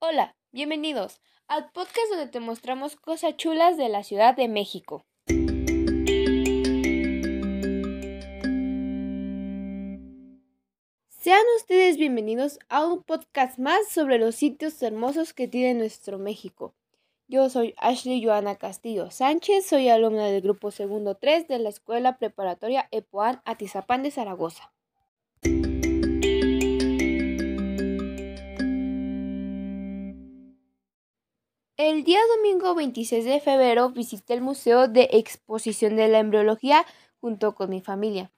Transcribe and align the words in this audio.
Hola, 0.00 0.36
bienvenidos 0.52 1.20
al 1.48 1.72
podcast 1.72 2.08
donde 2.10 2.28
te 2.28 2.38
mostramos 2.38 2.94
cosas 2.94 3.36
chulas 3.36 3.76
de 3.76 3.88
la 3.88 4.04
Ciudad 4.04 4.36
de 4.36 4.46
México. 4.46 5.04
Sean 11.08 11.42
ustedes 11.56 11.96
bienvenidos 11.96 12.60
a 12.68 12.86
un 12.86 13.02
podcast 13.02 13.58
más 13.58 13.88
sobre 13.88 14.20
los 14.20 14.36
sitios 14.36 14.80
hermosos 14.84 15.34
que 15.34 15.48
tiene 15.48 15.74
nuestro 15.74 16.20
México. 16.20 16.76
Yo 17.26 17.50
soy 17.50 17.74
Ashley 17.76 18.24
Joana 18.24 18.54
Castillo 18.54 19.10
Sánchez, 19.10 19.66
soy 19.66 19.88
alumna 19.88 20.26
del 20.26 20.42
grupo 20.42 20.70
segundo 20.70 21.16
3 21.16 21.48
de 21.48 21.58
la 21.58 21.70
Escuela 21.70 22.18
Preparatoria 22.18 22.86
EPOAN 22.92 23.42
Atizapán 23.44 24.04
de 24.04 24.12
Zaragoza. 24.12 24.72
El 31.80 32.02
día 32.02 32.18
domingo 32.36 32.74
26 32.74 33.24
de 33.24 33.38
febrero 33.38 33.90
visité 33.90 34.34
el 34.34 34.40
Museo 34.40 34.88
de 34.88 35.10
Exposición 35.12 35.94
de 35.94 36.08
la 36.08 36.18
Embriología 36.18 36.84
junto 37.20 37.54
con 37.54 37.70
mi 37.70 37.80
familia. 37.80 38.32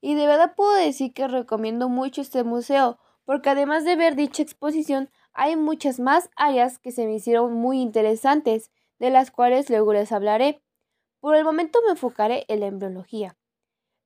Y 0.00 0.14
de 0.14 0.26
verdad 0.26 0.54
puedo 0.56 0.72
decir 0.72 1.12
que 1.12 1.28
recomiendo 1.28 1.90
mucho 1.90 2.22
este 2.22 2.44
museo, 2.44 2.98
porque 3.26 3.50
además 3.50 3.84
de 3.84 3.94
ver 3.94 4.16
dicha 4.16 4.42
exposición, 4.42 5.10
hay 5.34 5.54
muchas 5.54 6.00
más 6.00 6.30
áreas 6.34 6.78
que 6.78 6.90
se 6.90 7.04
me 7.04 7.16
hicieron 7.16 7.52
muy 7.52 7.78
interesantes, 7.78 8.70
de 8.98 9.10
las 9.10 9.30
cuales 9.30 9.68
luego 9.68 9.92
les 9.92 10.10
hablaré. 10.10 10.62
Por 11.20 11.36
el 11.36 11.44
momento 11.44 11.80
me 11.84 11.90
enfocaré 11.90 12.46
en 12.48 12.60
la 12.60 12.68
embriología. 12.68 13.36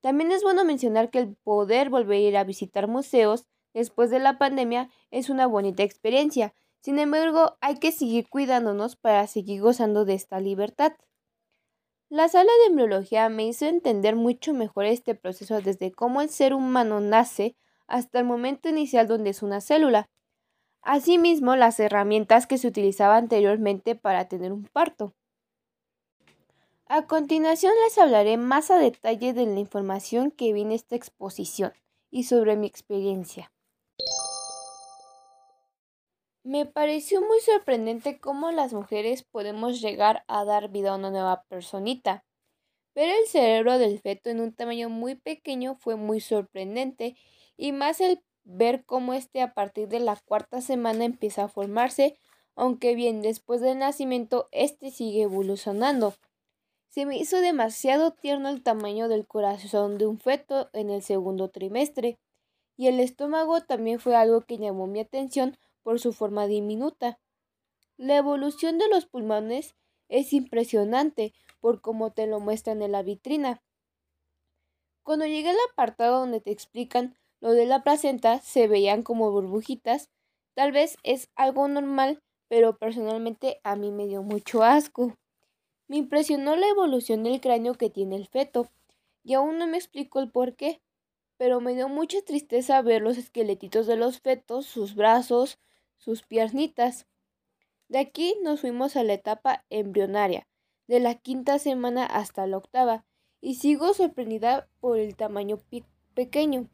También 0.00 0.32
es 0.32 0.42
bueno 0.42 0.64
mencionar 0.64 1.10
que 1.10 1.18
el 1.18 1.36
poder 1.36 1.90
volver 1.90 2.34
a 2.34 2.44
visitar 2.44 2.88
museos 2.88 3.44
después 3.74 4.08
de 4.08 4.20
la 4.20 4.38
pandemia 4.38 4.88
es 5.10 5.28
una 5.28 5.46
bonita 5.46 5.82
experiencia, 5.82 6.54
sin 6.80 6.98
embargo, 6.98 7.58
hay 7.60 7.78
que 7.78 7.92
seguir 7.92 8.28
cuidándonos 8.28 8.96
para 8.96 9.26
seguir 9.26 9.60
gozando 9.60 10.04
de 10.04 10.14
esta 10.14 10.40
libertad. 10.40 10.92
La 12.08 12.28
sala 12.28 12.50
de 12.62 12.70
embriología 12.70 13.28
me 13.28 13.46
hizo 13.46 13.66
entender 13.66 14.16
mucho 14.16 14.54
mejor 14.54 14.86
este 14.86 15.14
proceso 15.14 15.60
desde 15.60 15.92
cómo 15.92 16.22
el 16.22 16.30
ser 16.30 16.54
humano 16.54 17.00
nace 17.00 17.54
hasta 17.86 18.18
el 18.18 18.24
momento 18.24 18.68
inicial 18.68 19.06
donde 19.06 19.30
es 19.30 19.42
una 19.42 19.60
célula. 19.60 20.08
Asimismo, 20.82 21.54
las 21.54 21.78
herramientas 21.78 22.46
que 22.46 22.56
se 22.56 22.66
utilizaban 22.66 23.24
anteriormente 23.24 23.94
para 23.94 24.26
tener 24.26 24.52
un 24.52 24.64
parto. 24.64 25.14
A 26.86 27.06
continuación 27.06 27.72
les 27.84 27.98
hablaré 27.98 28.36
más 28.38 28.70
a 28.70 28.78
detalle 28.78 29.32
de 29.32 29.46
la 29.46 29.60
información 29.60 30.30
que 30.30 30.52
vi 30.52 30.62
en 30.62 30.72
esta 30.72 30.96
exposición 30.96 31.72
y 32.10 32.24
sobre 32.24 32.56
mi 32.56 32.66
experiencia. 32.66 33.52
Me 36.42 36.64
pareció 36.64 37.20
muy 37.20 37.38
sorprendente 37.40 38.18
cómo 38.18 38.50
las 38.50 38.72
mujeres 38.72 39.24
podemos 39.24 39.82
llegar 39.82 40.24
a 40.26 40.46
dar 40.46 40.70
vida 40.70 40.92
a 40.92 40.96
una 40.96 41.10
nueva 41.10 41.42
personita. 41.48 42.24
Pero 42.94 43.12
el 43.12 43.26
cerebro 43.26 43.78
del 43.78 44.00
feto 44.00 44.30
en 44.30 44.40
un 44.40 44.54
tamaño 44.54 44.88
muy 44.88 45.16
pequeño 45.16 45.76
fue 45.76 45.96
muy 45.96 46.20
sorprendente 46.20 47.14
y 47.58 47.72
más 47.72 48.00
el 48.00 48.22
ver 48.44 48.84
cómo 48.86 49.12
este 49.12 49.42
a 49.42 49.52
partir 49.52 49.88
de 49.88 50.00
la 50.00 50.16
cuarta 50.16 50.62
semana 50.62 51.04
empieza 51.04 51.44
a 51.44 51.48
formarse, 51.48 52.16
aunque 52.56 52.94
bien 52.94 53.20
después 53.20 53.60
del 53.60 53.78
nacimiento 53.78 54.48
este 54.50 54.90
sigue 54.90 55.22
evolucionando. 55.22 56.14
Se 56.88 57.04
me 57.04 57.18
hizo 57.18 57.40
demasiado 57.42 58.12
tierno 58.12 58.48
el 58.48 58.62
tamaño 58.62 59.08
del 59.08 59.26
corazón 59.26 59.98
de 59.98 60.06
un 60.06 60.18
feto 60.18 60.70
en 60.72 60.88
el 60.88 61.02
segundo 61.02 61.50
trimestre, 61.50 62.18
y 62.78 62.86
el 62.88 62.98
estómago 62.98 63.60
también 63.60 64.00
fue 64.00 64.16
algo 64.16 64.40
que 64.40 64.56
llamó 64.56 64.86
mi 64.86 65.00
atención 65.00 65.58
por 65.82 66.00
su 66.00 66.12
forma 66.12 66.46
diminuta. 66.46 67.18
La 67.96 68.16
evolución 68.16 68.78
de 68.78 68.88
los 68.88 69.06
pulmones 69.06 69.74
es 70.08 70.32
impresionante 70.32 71.32
por 71.60 71.80
cómo 71.80 72.12
te 72.12 72.26
lo 72.26 72.40
muestran 72.40 72.82
en 72.82 72.92
la 72.92 73.02
vitrina. 73.02 73.62
Cuando 75.02 75.26
llegué 75.26 75.50
al 75.50 75.56
apartado 75.70 76.20
donde 76.20 76.40
te 76.40 76.50
explican 76.50 77.16
lo 77.40 77.52
de 77.52 77.66
la 77.66 77.82
placenta, 77.82 78.40
se 78.40 78.68
veían 78.68 79.02
como 79.02 79.30
burbujitas. 79.30 80.10
Tal 80.54 80.72
vez 80.72 80.96
es 81.02 81.28
algo 81.36 81.66
normal, 81.68 82.22
pero 82.48 82.76
personalmente 82.76 83.60
a 83.64 83.76
mí 83.76 83.92
me 83.92 84.06
dio 84.06 84.22
mucho 84.22 84.62
asco. 84.62 85.16
Me 85.88 85.96
impresionó 85.96 86.56
la 86.56 86.68
evolución 86.68 87.22
del 87.22 87.40
cráneo 87.40 87.74
que 87.74 87.90
tiene 87.90 88.16
el 88.16 88.26
feto, 88.26 88.68
y 89.24 89.34
aún 89.34 89.58
no 89.58 89.66
me 89.66 89.76
explico 89.76 90.20
el 90.20 90.30
por 90.30 90.54
qué, 90.54 90.80
pero 91.36 91.60
me 91.60 91.74
dio 91.74 91.88
mucha 91.88 92.20
tristeza 92.22 92.82
ver 92.82 93.02
los 93.02 93.16
esqueletitos 93.16 93.86
de 93.86 93.96
los 93.96 94.20
fetos, 94.20 94.66
sus 94.66 94.94
brazos, 94.94 95.58
sus 96.00 96.22
piernitas. 96.22 97.06
De 97.88 97.98
aquí 97.98 98.34
nos 98.42 98.62
fuimos 98.62 98.96
a 98.96 99.04
la 99.04 99.12
etapa 99.12 99.64
embrionaria, 99.70 100.48
de 100.88 100.98
la 100.98 101.14
quinta 101.14 101.60
semana 101.60 102.04
hasta 102.04 102.46
la 102.48 102.56
octava, 102.56 103.04
y 103.40 103.54
sigo 103.54 103.94
sorprendida 103.94 104.68
por 104.80 104.98
el 104.98 105.14
tamaño 105.14 105.60
pequeño. 106.14 106.68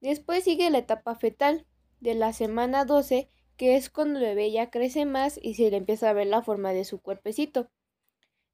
Después 0.00 0.44
sigue 0.44 0.70
la 0.70 0.78
etapa 0.78 1.14
fetal, 1.14 1.66
de 2.00 2.14
la 2.14 2.32
semana 2.32 2.84
12, 2.84 3.28
que 3.56 3.76
es 3.76 3.88
cuando 3.88 4.18
el 4.18 4.26
bebé 4.26 4.50
ya 4.50 4.70
crece 4.70 5.06
más 5.06 5.38
y 5.40 5.54
se 5.54 5.70
le 5.70 5.76
empieza 5.76 6.10
a 6.10 6.12
ver 6.12 6.26
la 6.26 6.42
forma 6.42 6.72
de 6.72 6.84
su 6.84 7.00
cuerpecito. 7.00 7.70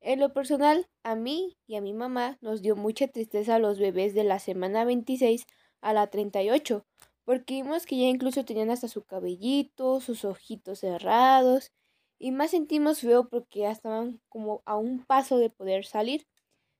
En 0.00 0.20
lo 0.20 0.32
personal, 0.32 0.88
a 1.02 1.14
mí 1.14 1.58
y 1.66 1.76
a 1.76 1.80
mi 1.80 1.92
mamá 1.92 2.38
nos 2.40 2.62
dio 2.62 2.76
mucha 2.76 3.08
tristeza 3.08 3.58
los 3.58 3.78
bebés 3.78 4.14
de 4.14 4.24
la 4.24 4.38
semana 4.38 4.84
26 4.84 5.46
a 5.80 5.92
la 5.92 6.06
38, 6.06 6.86
porque 7.24 7.54
vimos 7.54 7.86
que 7.86 7.96
ya 7.98 8.06
incluso 8.06 8.44
tenían 8.44 8.70
hasta 8.70 8.88
su 8.88 9.04
cabellito, 9.04 10.00
sus 10.00 10.24
ojitos 10.24 10.80
cerrados, 10.80 11.72
y 12.18 12.32
más 12.32 12.50
sentimos 12.50 13.00
feo 13.00 13.28
porque 13.28 13.60
ya 13.60 13.70
estaban 13.70 14.20
como 14.28 14.62
a 14.66 14.76
un 14.76 15.04
paso 15.04 15.38
de 15.38 15.50
poder 15.50 15.86
salir, 15.86 16.26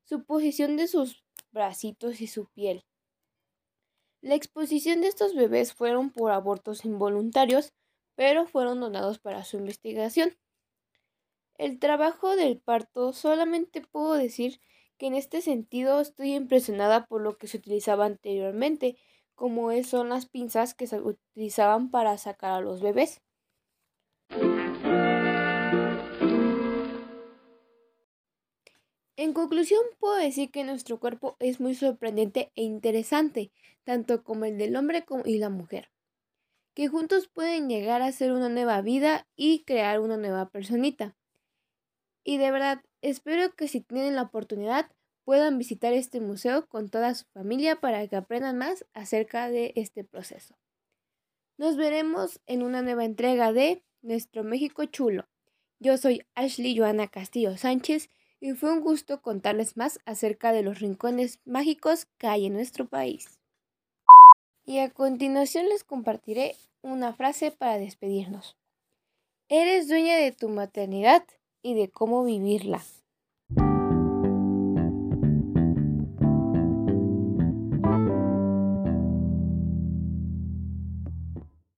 su 0.04 0.24
posición 0.24 0.76
de 0.76 0.88
sus 0.88 1.24
bracitos 1.52 2.20
y 2.20 2.26
su 2.26 2.46
piel. 2.46 2.84
La 4.20 4.34
exposición 4.34 5.00
de 5.00 5.08
estos 5.08 5.34
bebés 5.34 5.72
fueron 5.72 6.10
por 6.10 6.30
abortos 6.30 6.84
involuntarios, 6.84 7.72
pero 8.16 8.46
fueron 8.46 8.80
donados 8.80 9.18
para 9.18 9.44
su 9.44 9.56
investigación. 9.56 10.36
El 11.56 11.78
trabajo 11.78 12.36
del 12.36 12.58
parto 12.58 13.14
solamente 13.14 13.80
puedo 13.80 14.14
decir 14.14 14.60
que 14.98 15.06
en 15.06 15.14
este 15.14 15.40
sentido 15.40 16.00
estoy 16.00 16.34
impresionada 16.34 17.06
por 17.06 17.22
lo 17.22 17.38
que 17.38 17.46
se 17.46 17.56
utilizaba 17.56 18.04
anteriormente, 18.04 18.98
como 19.40 19.70
son 19.84 20.10
las 20.10 20.26
pinzas 20.26 20.74
que 20.74 20.86
se 20.86 21.00
utilizaban 21.00 21.90
para 21.90 22.18
sacar 22.18 22.52
a 22.52 22.60
los 22.60 22.82
bebés. 22.82 23.22
En 29.16 29.32
conclusión, 29.32 29.80
puedo 29.98 30.16
decir 30.16 30.50
que 30.50 30.62
nuestro 30.62 31.00
cuerpo 31.00 31.36
es 31.38 31.58
muy 31.58 31.74
sorprendente 31.74 32.52
e 32.54 32.64
interesante, 32.64 33.50
tanto 33.82 34.24
como 34.24 34.44
el 34.44 34.58
del 34.58 34.76
hombre 34.76 35.06
y 35.24 35.38
la 35.38 35.48
mujer, 35.48 35.90
que 36.74 36.88
juntos 36.88 37.28
pueden 37.28 37.70
llegar 37.70 38.02
a 38.02 38.12
ser 38.12 38.32
una 38.32 38.50
nueva 38.50 38.82
vida 38.82 39.26
y 39.36 39.64
crear 39.64 40.00
una 40.00 40.18
nueva 40.18 40.50
personita. 40.50 41.16
Y 42.24 42.36
de 42.36 42.50
verdad, 42.50 42.82
espero 43.00 43.54
que 43.54 43.68
si 43.68 43.80
tienen 43.80 44.16
la 44.16 44.22
oportunidad 44.22 44.90
puedan 45.30 45.58
visitar 45.58 45.92
este 45.92 46.18
museo 46.20 46.66
con 46.66 46.88
toda 46.88 47.14
su 47.14 47.24
familia 47.26 47.76
para 47.76 48.04
que 48.08 48.16
aprendan 48.16 48.58
más 48.58 48.84
acerca 48.94 49.48
de 49.48 49.72
este 49.76 50.02
proceso. 50.02 50.56
Nos 51.56 51.76
veremos 51.76 52.41
en 52.46 52.64
una 52.64 52.82
nueva 52.82 53.04
entrega 53.04 53.52
de 53.52 53.84
Nuestro 54.02 54.42
México 54.42 54.86
Chulo. 54.86 55.28
Yo 55.78 55.96
soy 55.98 56.26
Ashley 56.34 56.76
Joana 56.76 57.06
Castillo 57.06 57.56
Sánchez 57.56 58.10
y 58.40 58.54
fue 58.54 58.72
un 58.72 58.80
gusto 58.80 59.22
contarles 59.22 59.76
más 59.76 60.00
acerca 60.04 60.50
de 60.50 60.64
los 60.64 60.81
rincones 60.81 61.38
mágicos 61.44 62.06
que 62.19 62.26
hay 62.26 62.46
en 62.46 62.55
nuestro 62.55 62.88
país. 62.88 63.38
Y 64.64 64.81
a 64.81 64.90
continuación 64.90 65.69
les 65.69 65.84
compartiré 65.84 66.56
una 66.82 67.12
frase 67.12 67.52
para 67.52 67.78
despedirnos. 67.78 68.56
Eres 69.49 69.87
dueña 69.87 70.16
de 70.16 70.32
tu 70.32 70.49
maternidad 70.49 71.22
y 71.62 71.75
de 71.75 71.88
cómo 71.88 72.25
vivirla. 72.25 72.82